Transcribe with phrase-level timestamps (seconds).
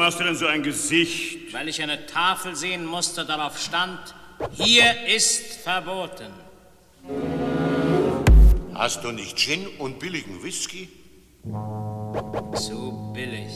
[0.00, 1.52] Warum hast du denn so ein Gesicht?
[1.52, 3.98] Weil ich eine Tafel sehen musste, darauf stand,
[4.50, 6.32] hier ist verboten.
[8.72, 10.88] Hast du nicht Gin und billigen Whisky?
[12.54, 13.52] Zu billig.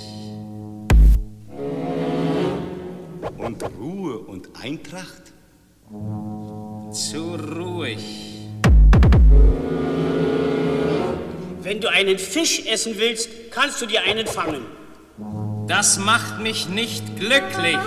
[3.38, 5.32] Und Ruhe und Eintracht?
[6.92, 8.04] Zu ruhig.
[11.62, 14.83] Wenn du einen Fisch essen willst, kannst du dir einen fangen.
[15.66, 17.78] Das macht mich nicht glücklich.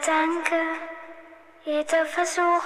[0.00, 0.62] Gedanke,
[1.64, 2.64] jeder Versuch.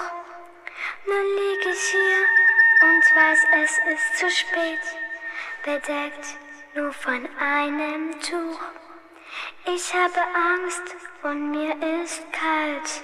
[1.05, 4.79] Nun lieg ich hier und weiß, es ist zu spät.
[5.63, 6.37] Bedeckt
[6.75, 8.59] nur von einem Tuch.
[9.65, 13.03] Ich habe Angst und mir ist kalt,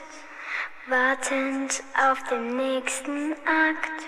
[0.87, 4.07] wartend auf den nächsten Akt.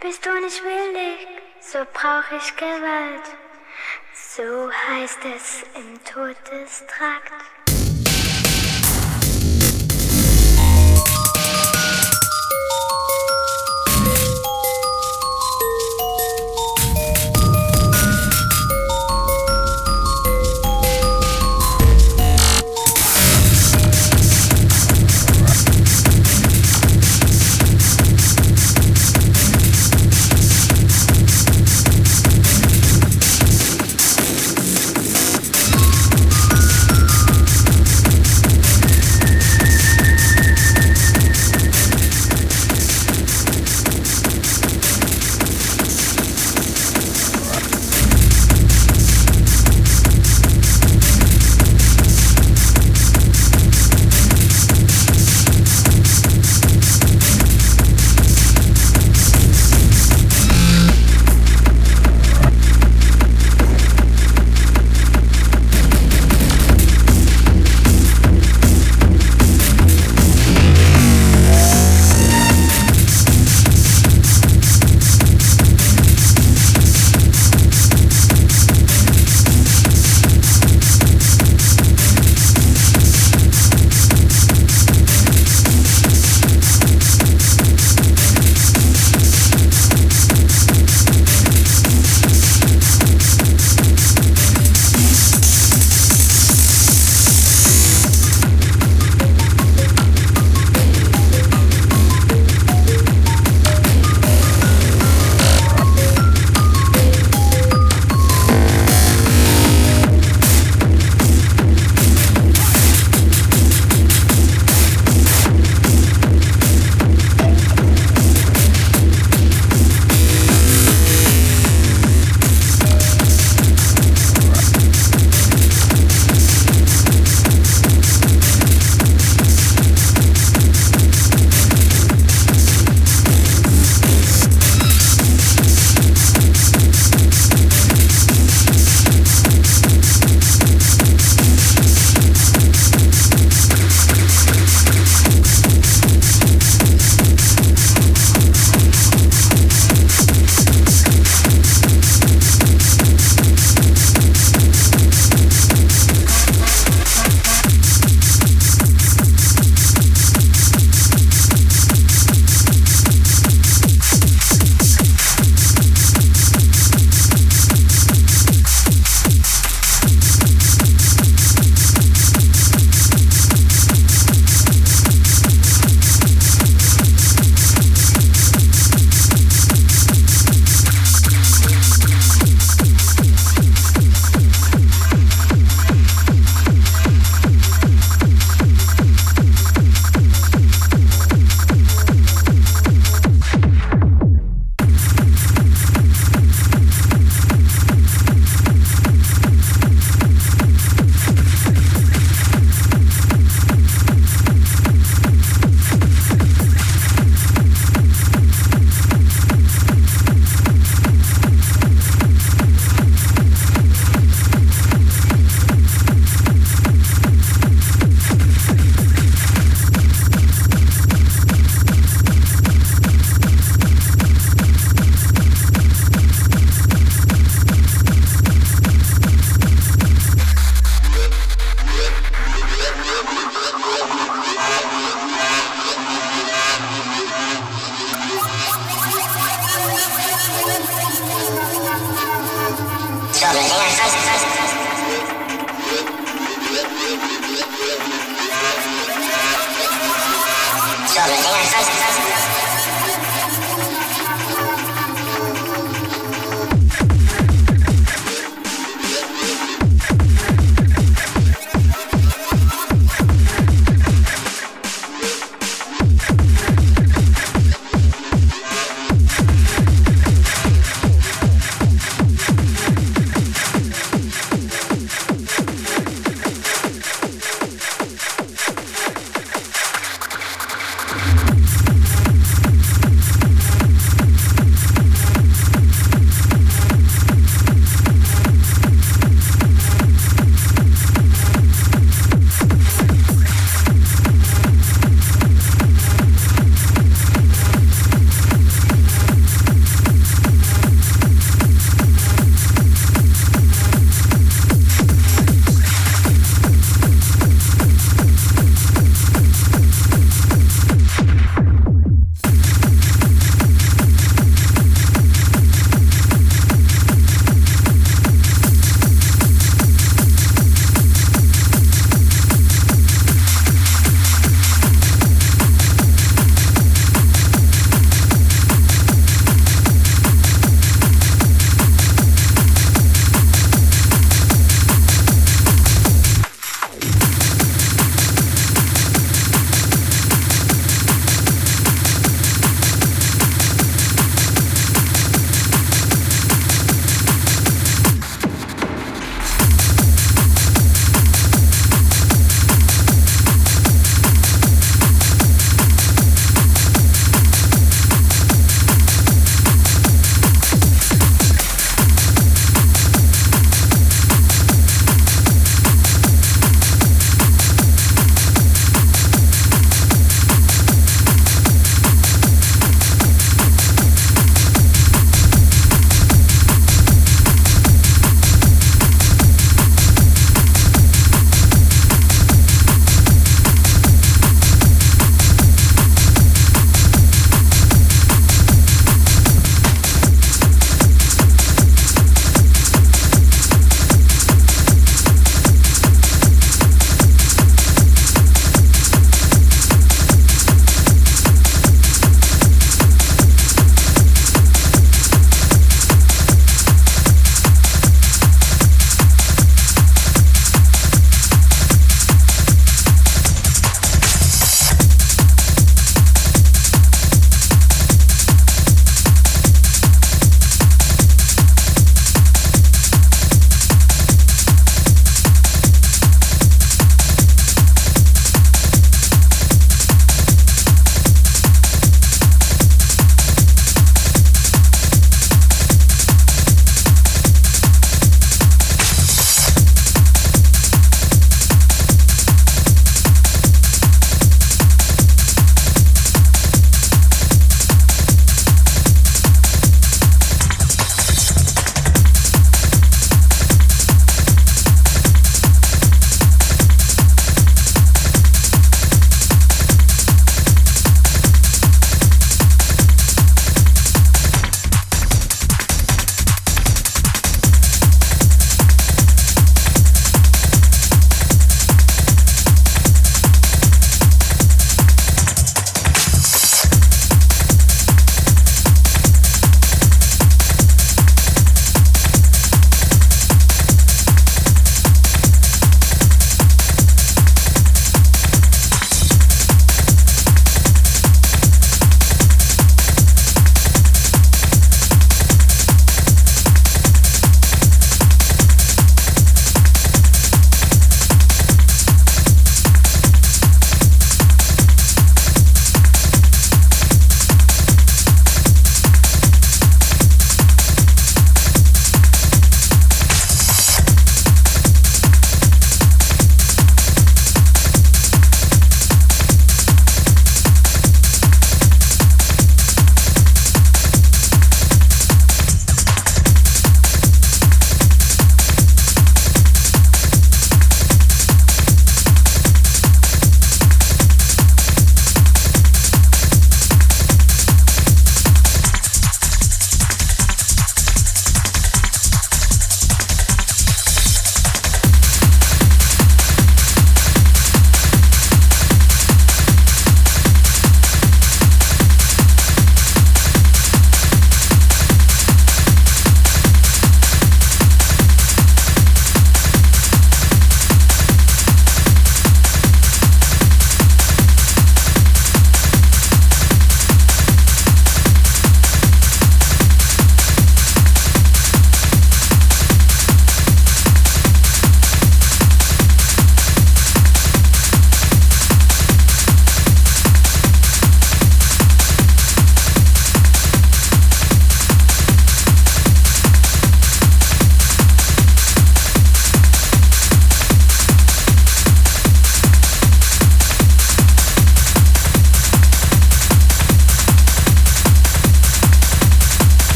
[0.00, 1.26] Bist du nicht willig,
[1.60, 3.34] so brauch ich Gewalt.
[4.12, 7.57] So heißt es im Todestrakt.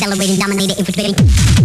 [0.00, 1.59] Celebrating, dominated, infiltrating.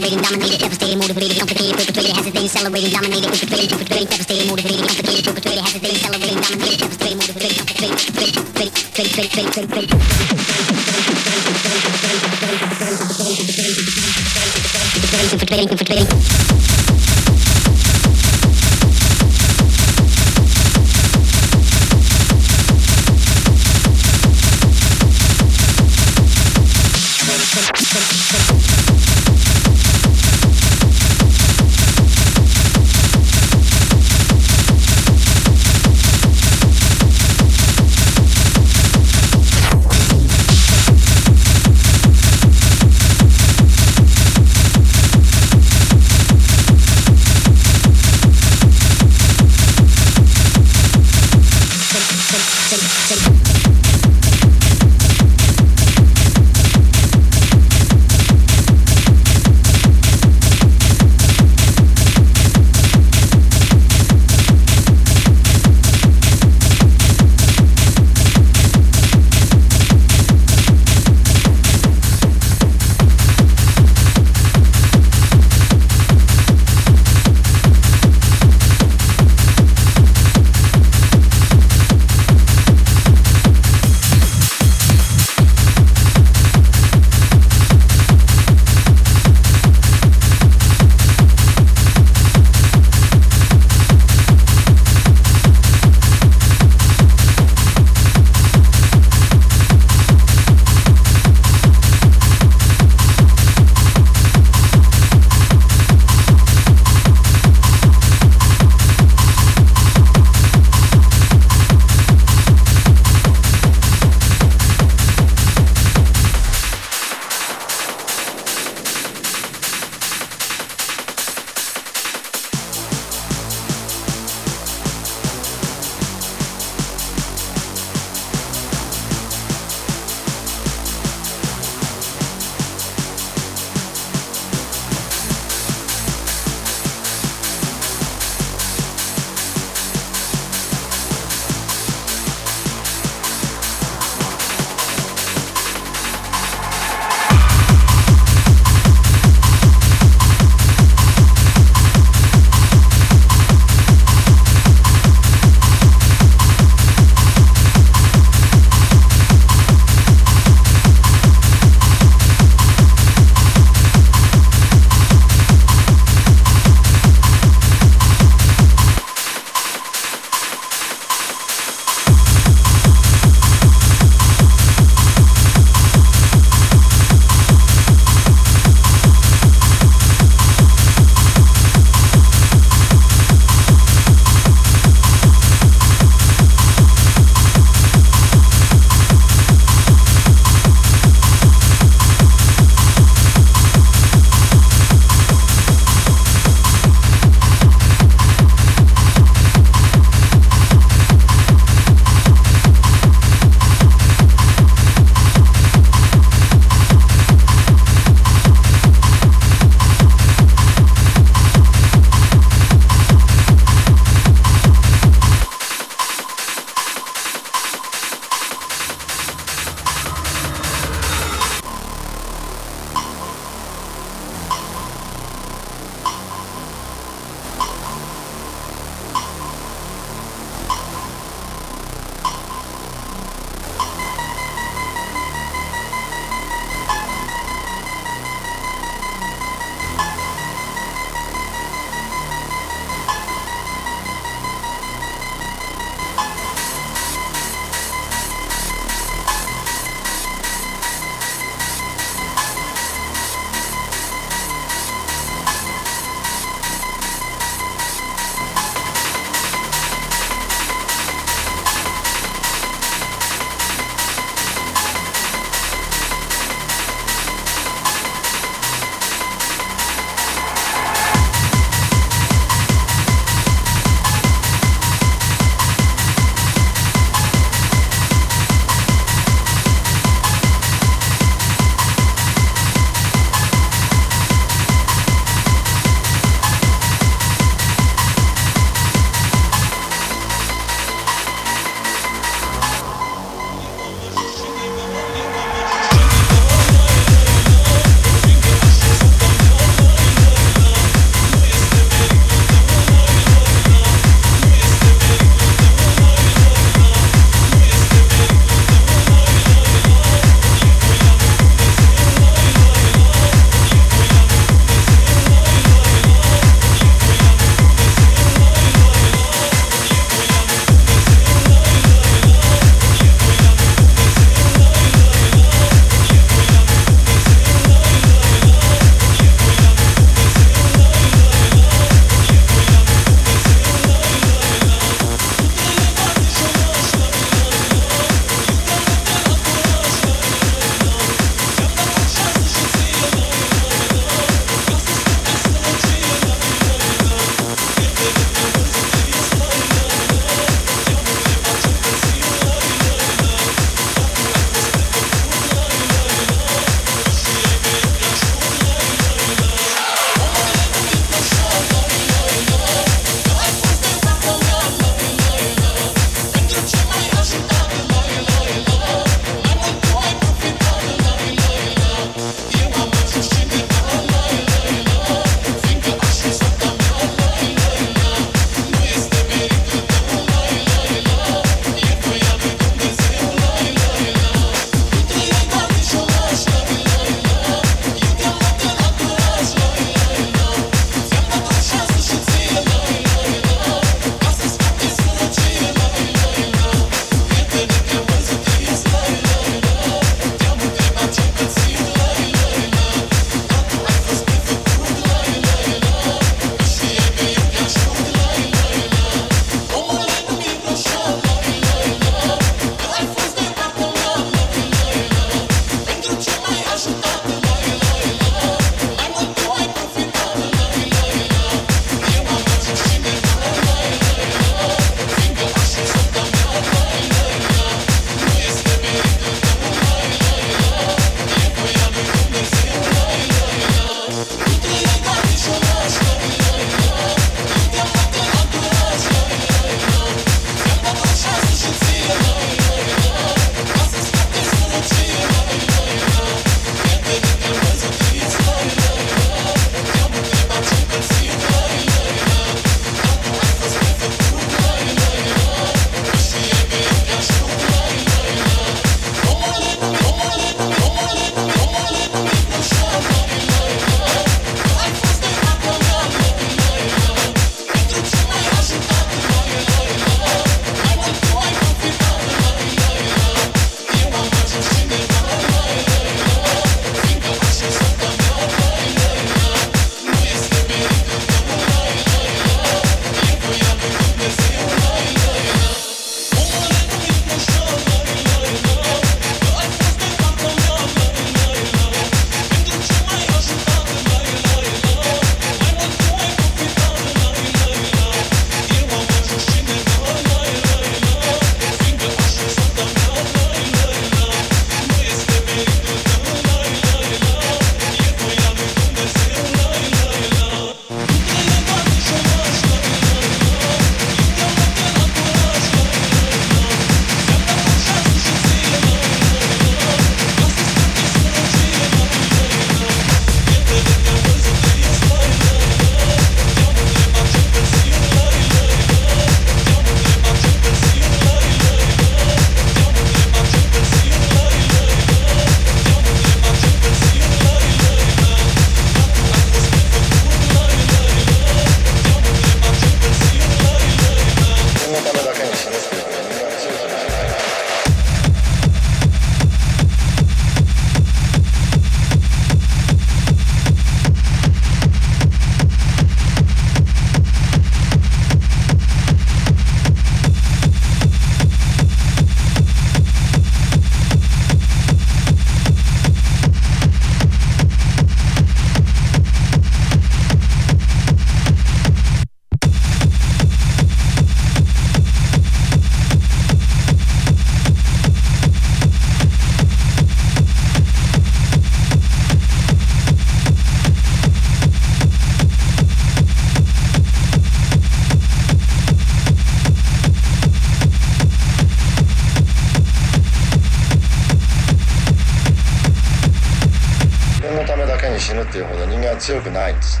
[599.26, 600.00] 強くないんです。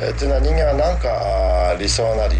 [0.00, 2.34] えー、というのは人間は何か理想なり、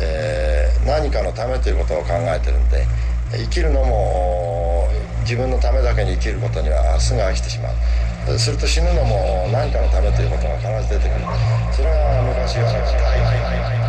[0.00, 2.86] えー、何かのためということを考えてるんで
[3.32, 4.88] 生きるのも
[5.20, 8.38] 自分のためだけに生きることにはすぐ飽きてしまう。
[8.38, 11.26] すると死ぬのも何かのためということが必ず出てくる。
[11.70, 13.83] それが昔言われた。